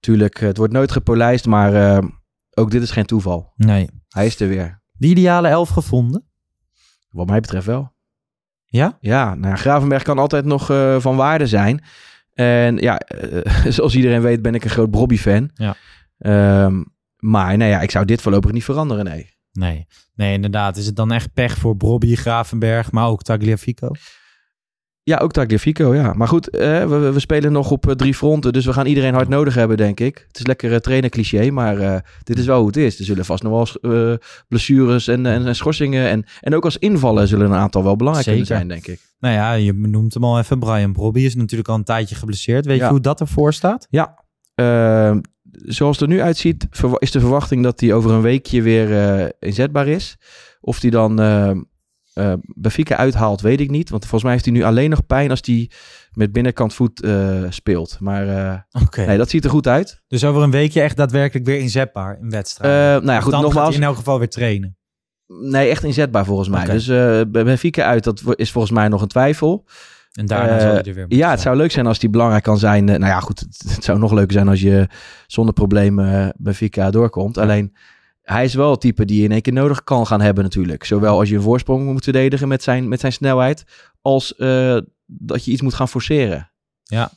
[0.01, 1.47] tuurlijk, het wordt nooit gepolijst.
[1.47, 2.05] Maar eh,
[2.51, 3.53] ook dit is geen toeval.
[3.57, 3.89] Nee.
[4.09, 4.83] Hij is er weer.
[4.93, 6.25] De ideale elf gevonden?
[7.11, 7.93] Wat mij betreft wel.
[8.65, 8.97] Ja?
[9.01, 11.85] Ja, nou, Gravenberg kan altijd nog eh, van waarde zijn.
[12.33, 15.51] En ja, eh, zoals iedereen weet ben ik een groot Brobby-fan.
[15.55, 15.77] Ja.
[16.19, 16.83] Ehm,
[17.21, 19.31] maar nou ja, ik zou dit voorlopig niet veranderen, nee.
[19.53, 19.87] Nee.
[20.15, 20.77] Nee, inderdaad.
[20.77, 23.91] Is het dan echt pech voor Bobby Gravenberg, maar ook Tagliafico?
[25.03, 26.13] Ja, ook Tagliafico, ja.
[26.13, 29.15] Maar goed, eh, we, we spelen nog op eh, drie fronten, dus we gaan iedereen
[29.15, 30.25] hard nodig hebben, denk ik.
[30.27, 32.99] Het is lekker uh, trainer cliché, maar eh, dit is wel hoe het is.
[32.99, 34.17] Er zullen vast nog wel eh,
[34.49, 38.29] blessures en, en, en schorsingen en, en ook als invallen zullen een aantal wel belangrijk
[38.29, 38.47] Zeker.
[38.47, 39.07] kunnen zijn, denk ik.
[39.19, 40.59] Nou ja, je noemt hem al even.
[40.59, 42.67] Brian Brobby is natuurlijk al een tijdje geblesseerd.
[42.67, 42.85] Weet Ja.
[42.85, 43.87] je hoe dat ervoor staat?
[43.91, 45.21] Ja, ehm,
[45.65, 46.67] zoals het er nu uitziet,
[46.99, 50.17] is de verwachting dat hij over een weekje weer eh, inzetbaar is.
[50.61, 51.51] Of hij dan uh,
[52.15, 53.91] uh, Benfica uithaalt, weet ik niet.
[53.91, 55.71] Want volgens mij heeft hij nu alleen nog pijn als hij
[56.13, 57.07] met binnenkant voet
[57.49, 57.97] speelt.
[58.01, 58.25] Maar
[58.83, 59.07] okay.
[59.07, 60.03] nee, dat ziet er goed uit.
[60.09, 63.05] Dus over een weekje echt daadwerkelijk weer inzetbaar in wedstrijden?
[63.05, 63.65] nou ja, goed, dan nogmaals.
[63.65, 64.77] gaat hij in elk geval weer trainen?
[65.27, 66.63] Nee, echt inzetbaar volgens mij.
[66.63, 66.75] Okay.
[66.75, 66.87] Dus
[67.31, 69.67] Benfica uit, dat is volgens mij nog een twijfel.
[70.13, 72.43] En daarna uh, zal hij er weer Ja, het zou leuk zijn als die belangrijk
[72.43, 72.89] kan zijn.
[72.89, 74.89] Uh, nou ja, goed, het, het, zou nog leuker zijn als je
[75.27, 77.35] zonder problemen Benfica doorkomt.
[77.35, 77.43] Ja.
[77.43, 77.77] Alleen,
[78.23, 80.85] hij is wel het type die je in één keer nodig kan gaan hebben natuurlijk.
[80.85, 83.65] Zowel als je een voorsprong moet verdedigen met zijn, met zijn snelheid,
[84.01, 86.53] als uh, dat je iets moet gaan forceren.
[86.83, 87.11] Ja,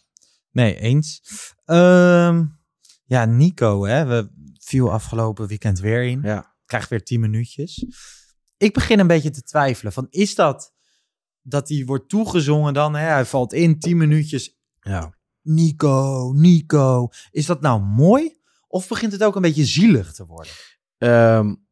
[0.52, 1.22] nee, eens.
[1.66, 2.60] Um,
[3.06, 4.30] ja, Nico, hè, we
[4.60, 6.22] viel afgelopen weekend weer in.
[6.24, 6.56] Ja.
[6.66, 7.86] Krijgt weer tien minuutjes.
[8.58, 9.94] Ik begin een beetje te twijfelen.
[9.94, 10.73] Van, is dat
[11.44, 12.96] dat hij wordt toegezongen dan?
[12.96, 13.06] Hè?
[13.08, 14.58] Hij valt in, tien minuutjes.
[14.80, 15.14] Ja.
[15.42, 17.10] Nico, Nico.
[17.32, 18.42] Is dat nou mooi?
[18.68, 20.54] Of begint het ook een beetje zielig te worden?
[20.98, 21.66] Um,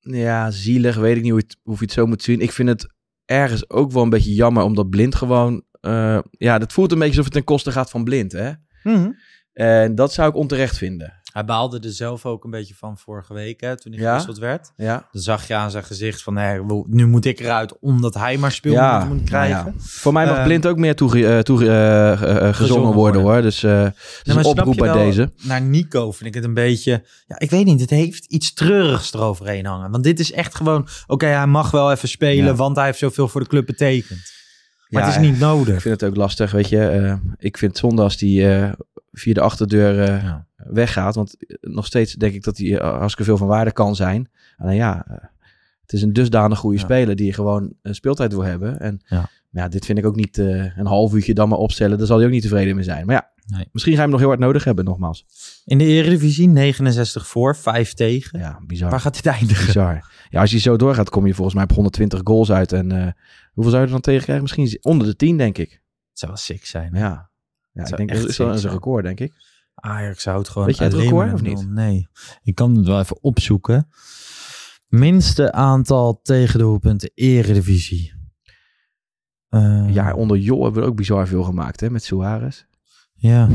[0.00, 0.96] ja, zielig.
[0.96, 2.40] Weet ik niet hoe, het, hoe je het zo moet zien.
[2.40, 5.64] Ik vind het ergens ook wel een beetje jammer, omdat Blind gewoon...
[5.80, 8.48] Uh, ja, dat voelt een beetje alsof het ten koste gaat van Blind, hè?
[8.82, 9.16] Mm -hmm.
[9.52, 11.19] En dat zou ik onterecht vinden.
[11.32, 14.08] Hij baalde er zelf ook een beetje van vorige week, hè, toen hij Ja?
[14.08, 14.72] gewisseld werd.
[14.76, 15.08] Ja.
[15.12, 18.52] Dan zag je aan zijn gezicht van, nee, nu moet ik eruit omdat hij maar
[18.52, 19.56] speelminuten moet krijgen.
[19.64, 19.82] nou ja.
[19.82, 23.22] Voor mij mag Ehm, Blind ook meer toege, eh, toege- eh, eh, gezongen gezongen worden,
[23.22, 23.42] hoor.
[23.42, 23.92] Dus, Nee, een
[24.34, 25.32] maar snap oproep bij deze.
[25.42, 27.02] Naar Nico vind ik het een beetje...
[27.26, 29.90] Ja, ik weet niet, het heeft iets treurigs eroverheen hangen.
[29.90, 30.88] Want dit is echt gewoon...
[31.06, 32.54] Oké, hij mag wel even spelen, Ja.
[32.54, 34.20] want hij heeft zoveel voor de club betekend.
[34.88, 35.74] Maar Ja, het is niet nodig.
[35.74, 37.16] Ik vind het ook lastig, weet je.
[37.38, 38.46] Ik vind het zonde als die
[39.12, 40.48] via de achterdeur Ja.
[40.64, 41.14] Weggaat.
[41.14, 44.30] Want eh, nog steeds denk ik dat hij hartstikke veel van waarde kan zijn.
[44.56, 45.16] Alleen ja, eh,
[45.82, 46.82] het is een dusdanig goede Ja.
[46.84, 48.80] speler die je gewoon speeltijd wil hebben.
[48.80, 49.16] En Ja.
[49.50, 51.98] maar ja, dit vind ik ook niet eh, een half uurtje dan maar opstellen.
[51.98, 53.06] Daar zal hij ook niet tevreden mee zijn.
[53.06, 53.68] Maar ja, Nee.
[53.72, 55.26] misschien ga je hem nog heel hard nodig hebben, nogmaals.
[55.64, 58.38] In de Eredivisie 69 voor, 5 tegen.
[58.38, 58.90] Ja, bizar.
[58.90, 59.66] Waar gaat dit eindigen?
[59.66, 60.10] Bizar.
[60.28, 62.72] Ja, als je zo doorgaat, kom je volgens mij op 120 goals uit.
[62.72, 63.12] En eh,
[63.52, 64.42] hoeveel zou je er dan tegen krijgen?
[64.44, 65.70] Misschien onder de 10, denk ik.
[65.70, 66.90] Het zou wel sick zijn.
[66.94, 67.30] Ja,
[67.72, 69.32] ja ik denk dat is wel een record, denk ik.
[69.80, 71.68] Ajax houdt gewoon Weet je het alleen record of niet?
[71.68, 72.08] Nee,
[72.42, 73.88] ik kan het wel even opzoeken.
[74.88, 78.12] Minste aantal tegendoelpunten Eredivisie.
[79.48, 82.64] Eh, Ja, onder Jo hebben we ook bizar veel gemaakt, hè, met Suarez.
[83.14, 83.48] ja.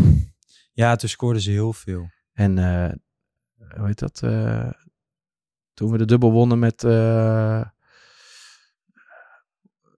[0.74, 2.10] Ja, toen scoorden ze heel veel.
[2.34, 2.92] En eh,
[3.78, 4.22] hoe heet dat?
[4.24, 4.70] eh,
[5.74, 6.80] toen we de dubbel wonnen met...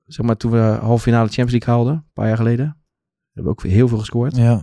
[0.06, 2.66] zeg maar, toen we halve finale Champions League haalden, een paar jaar geleden.
[3.34, 4.36] Hebben we ook heel veel gescoord.
[4.36, 4.62] Ja.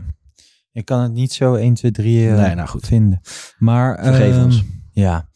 [0.74, 2.86] Ik kan het niet zo 1, 2, 3 eh, Nee, nou goed.
[2.86, 3.20] vinden.
[3.58, 4.62] Maar, Vergeef ehm, ons.
[4.92, 5.28] Ja.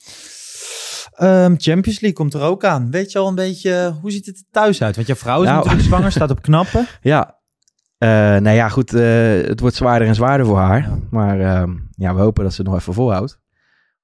[1.12, 2.90] Ehm, Champions League komt er ook aan.
[2.90, 4.94] Weet je al een beetje, hoe ziet het er thuis uit?
[4.94, 5.57] Want jouw vrouw is Nou.
[5.57, 6.87] natuurlijk zwanger, staat op knappen.
[7.01, 7.37] Ja.
[7.98, 8.94] Eh, nou ja, goed.
[8.94, 9.03] eh,
[9.48, 10.81] het wordt zwaarder en zwaarder voor haar.
[10.83, 10.98] Ja.
[11.11, 13.40] Maar ehm, ja, we hopen dat ze het nog even volhoudt.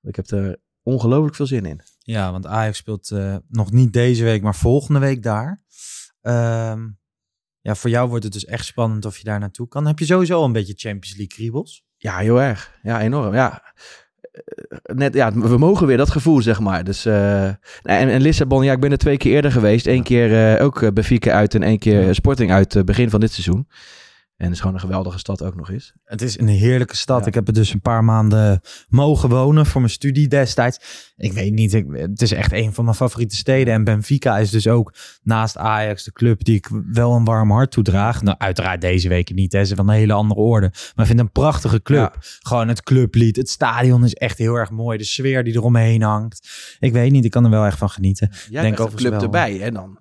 [0.02, 1.80] Ik heb er ongelooflijk veel zin in.
[1.98, 3.12] Ja, want Ajax speelt
[3.48, 5.62] nog niet deze week, maar volgende week daar.
[7.64, 9.86] Ja, voor jou wordt het dus echt spannend of je daar naartoe kan.
[9.86, 11.84] Heb je sowieso al een beetje Champions League kriebels?
[11.96, 12.78] Ja, heel erg.
[12.82, 13.34] Ja, enorm.
[13.34, 13.62] Ja.
[14.32, 16.84] Eh, Net, ja, we mogen weer dat gevoel, zeg maar.
[16.84, 19.86] Dus, eh, en, en Lissabon, ja, ik ben er twee keer eerder geweest.
[19.86, 23.68] Eén keer eh, ook Benfica uit en één keer Sporting uit begin van dit seizoen.
[24.36, 25.92] En het is gewoon een geweldige stad ook nog eens.
[26.04, 27.20] Het is een heerlijke stad.
[27.20, 27.26] Ja.
[27.26, 31.12] Ik heb er dus een paar maanden mogen wonen voor mijn studie destijds.
[31.16, 33.74] Ik weet niet, ik, het is echt een van mijn favoriete steden.
[33.74, 37.70] En Benfica is dus ook naast Ajax de club die ik wel een warm hart
[37.70, 38.22] toedraag.
[38.22, 39.64] Nou, uiteraard deze week niet, hè.
[39.64, 40.66] ze van een hele andere orde.
[40.66, 42.16] Maar ik vind het een prachtige club.
[42.40, 44.98] Gewoon het clublied, het stadion is echt heel erg mooi.
[44.98, 46.48] De sfeer die eromheen hangt.
[46.78, 48.30] Ik weet niet, ik kan er wel echt van genieten.
[48.50, 49.22] Jij Denk overigens club wel.
[49.22, 49.98] erbij, hè dan?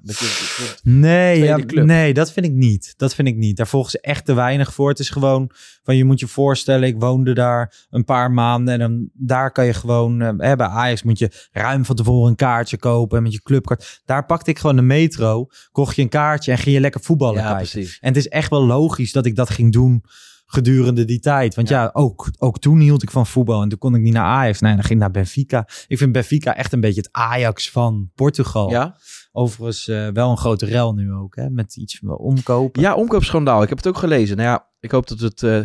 [0.84, 2.94] Nee, ja, nee, dat vind ik niet.
[2.98, 3.58] Dat vind ik niet.
[3.58, 4.90] Daar volgen ze echt te weinig voor.
[4.90, 5.52] Het is gewoon
[5.84, 9.66] van je moet je voorstellen, ik woonde daar een paar maanden en dan daar kan
[9.66, 13.42] je gewoon eh, bij Ajax moet je ruim van tevoren een kaartje kopen met je
[13.42, 14.02] clubkaart.
[14.06, 17.42] Daar pakte ik gewoon de metro, kocht je een kaartje en ging je lekker voetballen
[17.42, 17.72] Ja, kijken.
[17.72, 17.98] precies.
[18.00, 20.04] En het is echt wel logisch dat ik dat ging doen
[20.46, 21.56] gedurende die tijd.
[21.56, 24.24] Want ja, ook, ook toen hield ik van voetbal en toen kon ik niet naar
[24.26, 24.60] Ajax.
[24.60, 25.68] Nee, dan ging ik naar Benfica.
[25.88, 28.70] Ik vind Benfica echt een beetje het Ajax van Portugal.
[28.70, 28.96] Ja?
[29.36, 31.50] Overigens eh, wel een grote rel nu ook, hè?
[31.50, 32.82] Met iets van omkopen.
[32.82, 33.62] Ja, omkoopschandaal.
[33.64, 34.38] Ik heb het ook gelezen.
[34.38, 35.60] Nou ja, ik hoop dat het eh,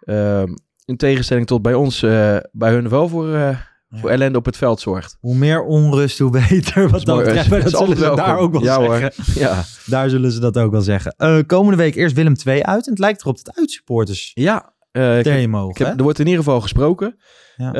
[0.00, 3.58] ehm, in tegenstelling tot bij ons, eh, bij hun wel voor,
[3.90, 5.16] voor ellende op het veld zorgt.
[5.20, 6.88] Hoe meer onrust, hoe beter.
[6.90, 7.50] Wat dat betreft.
[7.50, 8.96] Dat zullen ze daar ook wel Ja, hoor.
[8.96, 9.40] zeggen.
[9.40, 11.46] Ja, Daar zullen ze dat ook wel zeggen.
[11.46, 12.84] Komende week eerst Willem 2 uit.
[12.84, 15.70] En het lijkt erop dat uitsupporters ja eh, ik, mogen.
[15.70, 17.16] ik heb, er wordt in ieder geval gesproken.
[17.56, 17.70] Ja.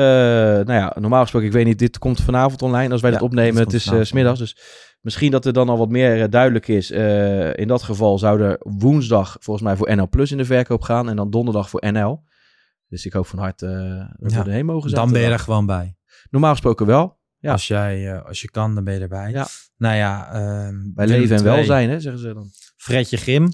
[0.63, 2.91] Nou ja, normaal gesproken, ik weet niet, dit komt vanavond online.
[2.91, 4.39] Als wij Ja, dit opnemen, het is smiddags.
[4.39, 4.57] Dus
[5.01, 6.91] misschien dat er dan al wat meer eh, duidelijk is.
[6.91, 10.81] Eh, in dat geval zou er woensdag volgens mij voor NL Plus in de verkoop
[10.81, 11.09] gaan.
[11.09, 12.23] En dan donderdag voor NL.
[12.89, 15.01] Dus ik hoop van harte eh, dat we erheen mogen zijn.
[15.01, 15.95] Dan ben je er gewoon bij.
[16.29, 17.19] Normaal gesproken wel.
[17.39, 17.51] Ja.
[17.51, 19.31] Als, jij, als je kan, dan ben je erbij.
[19.31, 19.47] Ja.
[19.77, 21.53] Nou ja, ehm, Bij leven en 2.
[21.53, 22.49] welzijn, hè, zeggen ze dan.
[22.77, 23.49] Fredje Grim.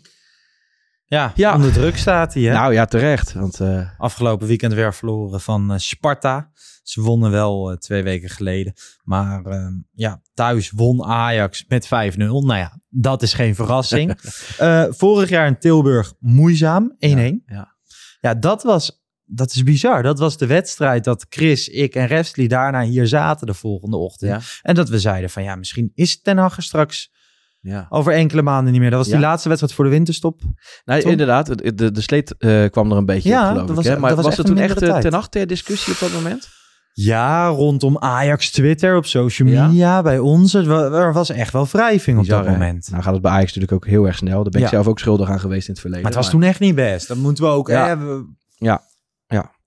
[1.06, 1.56] Ja, Ja.
[1.56, 2.43] onder druk staat hij.
[2.43, 2.53] Hè?
[2.53, 3.34] Nou ja, terecht.
[3.34, 3.60] Want
[3.97, 6.51] Afgelopen weekend weer verloren van Sparta.
[6.84, 8.74] Ze wonnen wel eh, twee weken geleden.
[9.04, 11.89] Maar ehm, ja, thuis won Ajax met 5-0.
[12.17, 14.12] Nou ja, dat is geen verrassing.
[14.58, 16.98] Eh, vorig jaar in Tilburg moeizaam, 1-1.
[17.46, 17.76] Ja,
[18.22, 18.34] ja.
[18.34, 19.02] dat was...
[19.26, 20.04] Dat is bizar.
[20.04, 24.32] Dat was de wedstrijd dat Chris, ik en Restly daarna hier zaten de volgende ochtend.
[24.32, 24.39] Ja.
[24.62, 27.12] En dat we zeiden van ja, misschien is Ten Hag straks
[27.60, 27.86] ja.
[27.89, 28.89] over enkele maanden niet meer.
[28.89, 30.41] Dat was die laatste wedstrijd voor de winterstop.
[30.86, 31.12] Nou, Tom?
[31.12, 33.76] inderdaad, de, de, sleet eh, kwam er een beetje Ja, geloof dat ik.
[33.76, 33.91] was- hè?
[33.91, 36.50] dat Maar was was, er een toen echt ten ter discussie op dat moment?
[36.93, 39.67] Ja, rondom Ajax Twitter op social Ja?
[39.67, 40.53] media bij ons.
[40.53, 42.51] Er was echt wel wrijving op dat hè?
[42.51, 42.88] moment.
[42.91, 44.41] Nou gaat het bij Ajax natuurlijk ook heel erg snel.
[44.41, 44.73] Daar ben ik Ja.
[44.73, 46.03] zelf ook schuldig aan geweest in het verleden.
[46.06, 47.08] maar het was toen echt niet best.
[47.08, 47.67] Dat moeten we ook.
[47.67, 47.88] Ja.
[47.88, 48.25] Hè, we-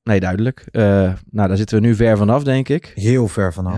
[0.02, 0.68] Nee, duidelijk.
[0.70, 0.82] Eh,
[1.30, 2.92] nou, daar zitten we nu ver vanaf, denk ik.
[2.94, 3.76] heel ver vanaf.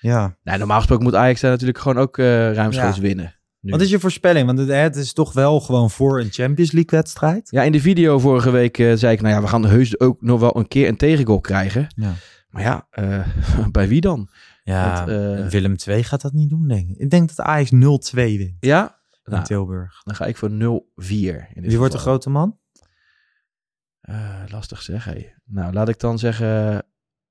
[0.00, 0.36] Ja.
[0.44, 0.56] Ja.
[0.58, 3.02] Normaal gesproken moet Ajax daar natuurlijk gewoon ook eh ruimschoots Ja.
[3.02, 3.34] winnen.
[3.60, 3.70] nu.
[3.70, 4.46] Wat is je voorspelling?
[4.46, 7.48] Want het, het is toch wel gewoon voor een Champions League wedstrijd.
[7.50, 10.22] Ja, in de video vorige week eh, zei ik, nou ja, we gaan heus ook
[10.22, 11.86] nog wel een keer een tegengoal krijgen.
[11.96, 12.12] Ja.
[12.48, 13.26] Maar ja, eh,
[13.70, 14.28] bij wie dan?
[14.62, 16.96] Ja, Want, eh, Willem II gaat dat niet doen, denk ik.
[16.96, 17.76] Ik denk dat Ajax 0-2
[18.14, 18.98] wint Ja?
[19.24, 20.00] in Nou, Tilburg.
[20.04, 20.56] dan ga ik voor 0-4.
[21.54, 22.58] in dit Wie wordt de grote man?
[24.00, 25.26] Eh, lastig zeg, hé.
[25.44, 26.82] Nou, laat ik dan zeggen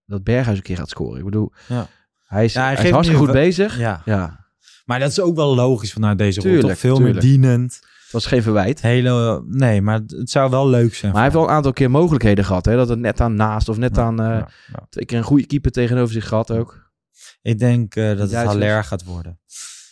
[0.06, 1.18] dat Berghuis een keer gaat scoren.
[1.20, 1.88] Ik bedoel, Ja.
[2.26, 3.78] hij is, Ja, hij hij is hartstikke goed bezig.
[3.78, 4.02] Ja.
[4.06, 4.46] ja.
[4.86, 6.76] Maar dat is ook wel logisch vanuit deze rol.
[6.76, 7.14] Veel tuurlijk.
[7.14, 7.80] meer dienend.
[8.08, 8.82] Het was geen verwijt.
[8.82, 11.12] Hele, nee, maar het zou wel leuk zijn.
[11.12, 12.66] Maar hij heeft wel een aantal keer mogelijkheden gehad.
[12.66, 12.76] Hè?
[12.76, 14.20] Dat het net aan naast of net Ja, aan...
[14.22, 14.88] eh, ja, ja.
[14.90, 16.92] Twee keer een goede keeper tegenover zich gehad ook.
[17.42, 18.32] Ik denk eh, dat het.
[18.32, 19.40] Haller gaat worden.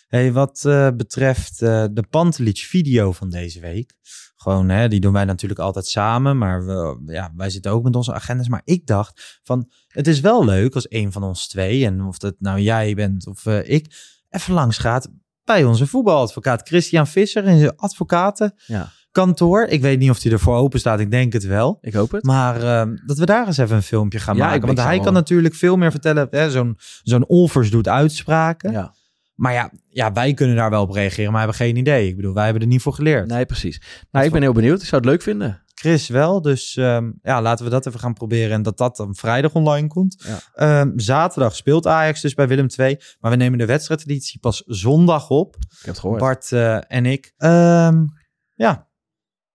[0.08, 3.94] Hey, wat eh, betreft de Pantelic video van deze week.
[4.36, 6.38] Gewoon, hè, die doen wij natuurlijk altijd samen.
[6.38, 8.48] Maar we, ja, wij zitten ook met onze agendas.
[8.48, 11.86] Maar ik dacht van, het is wel leuk als een van ons twee.
[11.86, 13.94] En of dat nou jij bent of ik.
[14.30, 15.10] Even langs gaat
[15.46, 19.62] bij onze voetbaladvocaat Christian Visser in zijn advocatenkantoor.
[19.62, 21.00] Ja, Ik weet niet of hij ervoor open staat.
[21.00, 21.78] Ik denk het wel.
[21.82, 22.24] ik hoop het.
[22.24, 24.66] Maar ehm, dat we daar eens even een filmpje gaan Ja, maken.
[24.66, 26.52] Want hij kan natuurlijk veel meer vertellen.
[26.52, 28.72] Zo'n zo'n Olvers doet uitspraken.
[28.72, 28.94] Ja.
[29.36, 32.08] Maar ja, ja, wij kunnen daar wel op reageren, maar hebben geen idee.
[32.08, 33.28] Ik bedoel, wij hebben er niet voor geleerd.
[33.28, 33.82] Nee, precies.
[34.12, 34.82] Nou, ik ben heel benieuwd.
[34.82, 35.64] Ik zou het leuk vinden.
[35.76, 38.52] Chris wel, dus ehm, ja, laten we dat even gaan proberen.
[38.52, 40.24] En dat dat dan vrijdag online komt.
[40.28, 40.40] Ja.
[40.54, 43.00] Ehm, zaterdag speelt Ajax dus bij Willem II.
[43.20, 45.56] Maar we nemen de wedstrijdeditie pas zondag op.
[45.56, 46.20] Ik heb het gehoord.
[46.20, 47.34] Bart eh, en ik.
[47.38, 48.06] Ehm,
[48.54, 48.88] ja,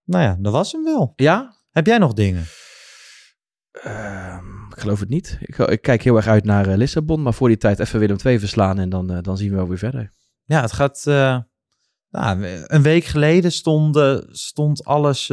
[0.05, 1.13] nou ja, dat was hem wel.
[1.17, 1.57] Ja?
[1.71, 2.45] Heb jij nog dingen?
[4.71, 5.39] Ik geloof het niet.
[5.41, 7.23] Ik, ik kijk heel erg uit naar eh, Lissabon.
[7.23, 8.79] Maar voor die tijd even Willem II verslaan.
[8.79, 10.11] En dan, eh, dan zien we wel weer verder.
[10.45, 11.03] Ja, het gaat.
[12.11, 15.31] nou, een week geleden stond, stond alles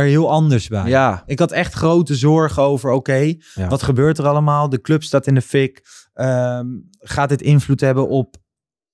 [0.00, 0.88] er heel anders bij.
[0.88, 1.22] Ja.
[1.26, 3.68] Ik had echt grote zorgen over, oké, Ja.
[3.68, 4.68] wat gebeurt er allemaal?
[4.68, 5.82] De club staat in de fik.
[6.12, 6.66] Ehm,
[6.98, 8.36] gaat dit invloed hebben op,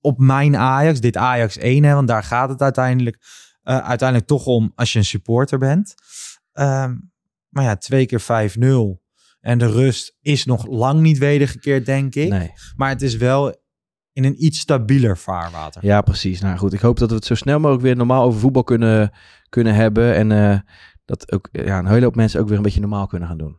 [0.00, 1.00] op mijn Ajax?
[1.00, 1.94] Dit Ajax 1, hè?
[1.94, 3.18] Want daar gaat het uiteindelijk,
[3.62, 5.94] eh, uiteindelijk toch om als je een supporter bent.
[6.52, 6.94] Ehm,
[7.48, 9.04] maar ja, twee keer 5-0.
[9.40, 12.28] En de rust is nog lang niet wedergekeerd, denk ik.
[12.28, 12.52] Nee.
[12.76, 13.64] Maar het is wel
[14.12, 15.84] in een iets stabieler vaarwater.
[15.84, 16.40] Ja, precies.
[16.40, 19.10] Nou goed, ik hoop dat we het zo snel mogelijk weer normaal over voetbal kunnen,
[19.48, 20.14] kunnen hebben.
[20.14, 20.58] En eh,
[21.06, 23.56] dat ook ja, een hele hoop mensen ook weer een beetje normaal kunnen gaan doen.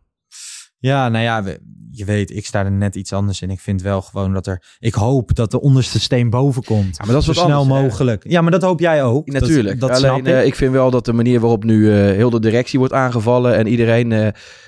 [0.80, 1.60] Ja, nou ja, we-
[1.92, 3.50] je weet, ik sta er net iets anders in.
[3.50, 4.76] Ik vind wel gewoon dat er...
[4.80, 6.96] Ik hoop dat de onderste steen boven komt.
[6.98, 8.24] Ja, maar dat is Zo wat snel anders, mogelijk.
[8.30, 9.28] Ja, maar dat hoop jij ook.
[9.32, 9.80] Natuurlijk.
[9.80, 10.26] Dat, Alleen snap ik.
[10.28, 13.56] eh, ik vind wel dat de manier waarop nu eh, heel de directie wordt aangevallen
[13.56, 14.28] en iedereen eh,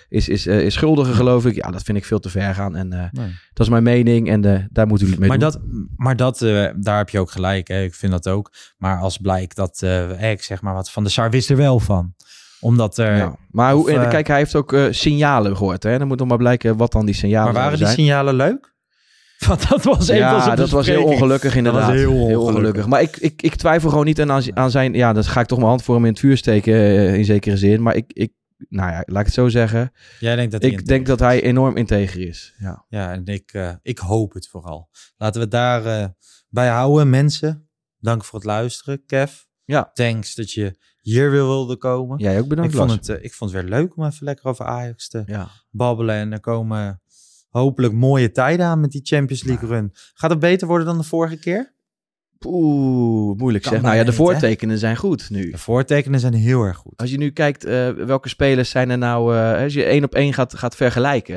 [0.09, 1.55] is, is, is schuldiger, geloof ik.
[1.55, 2.75] Ja, dat vind ik veel te ver gaan.
[2.75, 3.09] En Nee.
[3.53, 5.49] dat is mijn mening en daar moeten jullie het mee Maar, doen.
[5.51, 6.39] dat, maar dat,
[6.83, 7.67] daar heb je ook gelijk.
[7.67, 7.83] Hè.
[7.83, 8.51] Ik vind dat ook.
[8.77, 9.81] Maar als blijkt dat,
[10.19, 12.13] ik zeg maar wat, Van de Sar wist er wel van.
[12.59, 13.15] Omdat er...
[13.15, 13.35] Ja.
[13.51, 15.83] Maar hoe, of, eh, kijk, hij heeft ook eh, signalen gehoord.
[15.83, 15.97] Hè?
[15.97, 17.97] Dan moet nog maar blijken wat dan die signalen maar waren die zijn.
[17.97, 18.73] signalen leuk?
[19.47, 21.85] Want dat was ja, zijn dat was heel ongelukkig inderdaad.
[21.85, 22.87] was heel ongelukkig.
[22.87, 24.93] Maar ik, ik, ik twijfel gewoon niet aan, aan zijn...
[24.93, 27.25] Ja, dan ga ik toch mijn hand voor hem in het vuur steken eh, in
[27.25, 27.81] zekere zin.
[27.81, 28.31] Maar ik, ik,
[28.69, 29.91] nou ja, laat ik het zo zeggen.
[30.19, 32.55] Jij denkt dat hij Ik denk dat hij enorm integer is.
[32.57, 32.85] Ja.
[32.89, 34.89] Ja, en ik, eh, ik hoop het vooral.
[35.17, 36.07] Laten we het daar eh,
[36.49, 37.69] bij houden, mensen.
[37.99, 39.31] Dank voor het luisteren, Kev.
[39.69, 39.89] Ja.
[39.93, 42.17] Thanks dat je hier weer wilde komen.
[42.19, 44.45] Jij ook bedankt, ik, vond het, eh, ik vond het weer leuk om even lekker
[44.45, 45.47] over Ajax te Ja.
[45.71, 46.15] babbelen.
[46.15, 47.01] En er komen
[47.49, 49.91] hopelijk mooie tijden aan met die Champions League run.
[50.13, 51.73] Gaat het beter worden dan de vorige keer?
[52.45, 53.81] Oeh, moeilijk Kan zeg.
[53.81, 55.51] Nou ja, de voortekenen zijn goed nu.
[55.51, 56.97] De voortekenen zijn heel erg goed.
[56.97, 59.35] Als je nu kijkt, eh, welke spelers zijn er nou...
[59.35, 61.35] eh, als je één op één gaat, gaat vergelijken...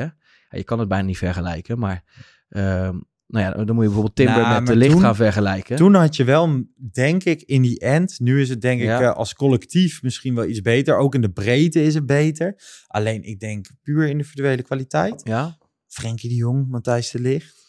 [0.51, 2.05] Ja, je kan het bijna niet vergelijken, maar...
[2.49, 2.97] ehm,
[3.33, 5.77] nou ja, dan moet je bijvoorbeeld Timber Nou, met de licht toen- gaan vergelijken.
[5.77, 8.21] Toen had je wel, denk ik, in die end.
[8.21, 10.97] Nu is het denk ik eh, als collectief misschien wel iets beter.
[10.97, 12.55] Ook in de breedte is het beter.
[12.87, 15.21] Alleen ik denk puur individuele kwaliteit.
[15.25, 17.61] Ja, Frenkie de Jong, Matthijs de Ligt.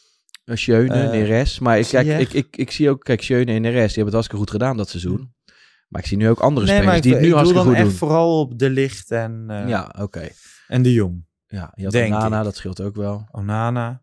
[0.45, 1.59] Uh, Schöne, Eh, Neres.
[1.59, 4.13] Maar ik, kijk, ik, ik, ik zie ook, kijk, Schöne en Neres, die hebben het
[4.13, 5.33] hartstikke goed gedaan dat seizoen.
[5.87, 7.77] Maar ik zie nu ook andere Nee, spelers ik, die het nu ik bedoel hartstikke
[7.77, 8.07] dan goed echt doen.
[8.09, 10.29] vooral op de Licht en, eh, Ja, oké.
[10.67, 11.25] en de Jong.
[11.47, 12.43] Ja, je had Denk Onana, ik.
[12.43, 13.27] dat scheelt ook wel.
[13.31, 14.01] Onana.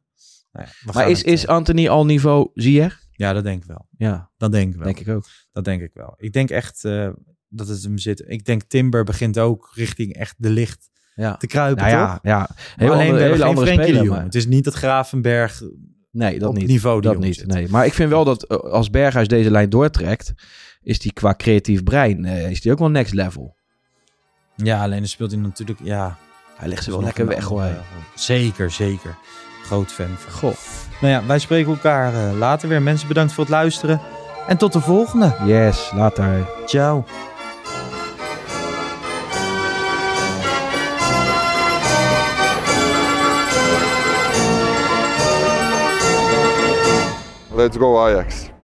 [0.52, 2.98] Nou ja, Maar is, is eh, Anthony al niveau Ziyech?
[3.12, 3.86] Ja, dat denk ik wel.
[3.96, 4.84] Ja, Dat denk ik wel.
[4.84, 5.24] denk ik ook.
[5.52, 6.14] Dat denk ik wel.
[6.16, 7.08] Ik denk echt eh,
[7.48, 8.22] dat het hem zit.
[8.26, 11.36] Ik denk Timber begint ook richting echt de Licht Ja.
[11.36, 12.18] te kruipen, Nou toch?
[12.22, 12.48] ja, ja.
[12.76, 14.06] Heel alleen andere, hele andere speler.
[14.06, 15.62] Maar- Het is niet dat Gravenberg
[16.10, 16.66] Nee, dat op niet.
[16.66, 17.34] niveau de dat niet.
[17.34, 17.46] zit.
[17.46, 17.68] Nee.
[17.68, 20.32] Maar ik vind wel dat eh, als Berghuis deze lijn doortrekt,
[20.82, 23.56] is die qua creatief brein, is die ook wel next level.
[24.56, 25.80] Ja, alleen dan speelt hij natuurlijk...
[25.82, 26.18] Ja,
[26.56, 27.68] Hij legt ze wel lekker weg hoor.
[28.14, 29.16] Zeker, zeker.
[29.70, 30.32] Groot fan van.
[30.32, 30.56] Goh.
[31.00, 32.82] Nou ja, wij spreken elkaar eh, later weer.
[32.82, 34.00] Mensen, bedankt voor het luisteren.
[34.46, 35.34] En tot de volgende.
[35.44, 36.48] Yes, later.
[36.66, 37.04] Ciao.
[47.54, 48.49] Let's go Ajax.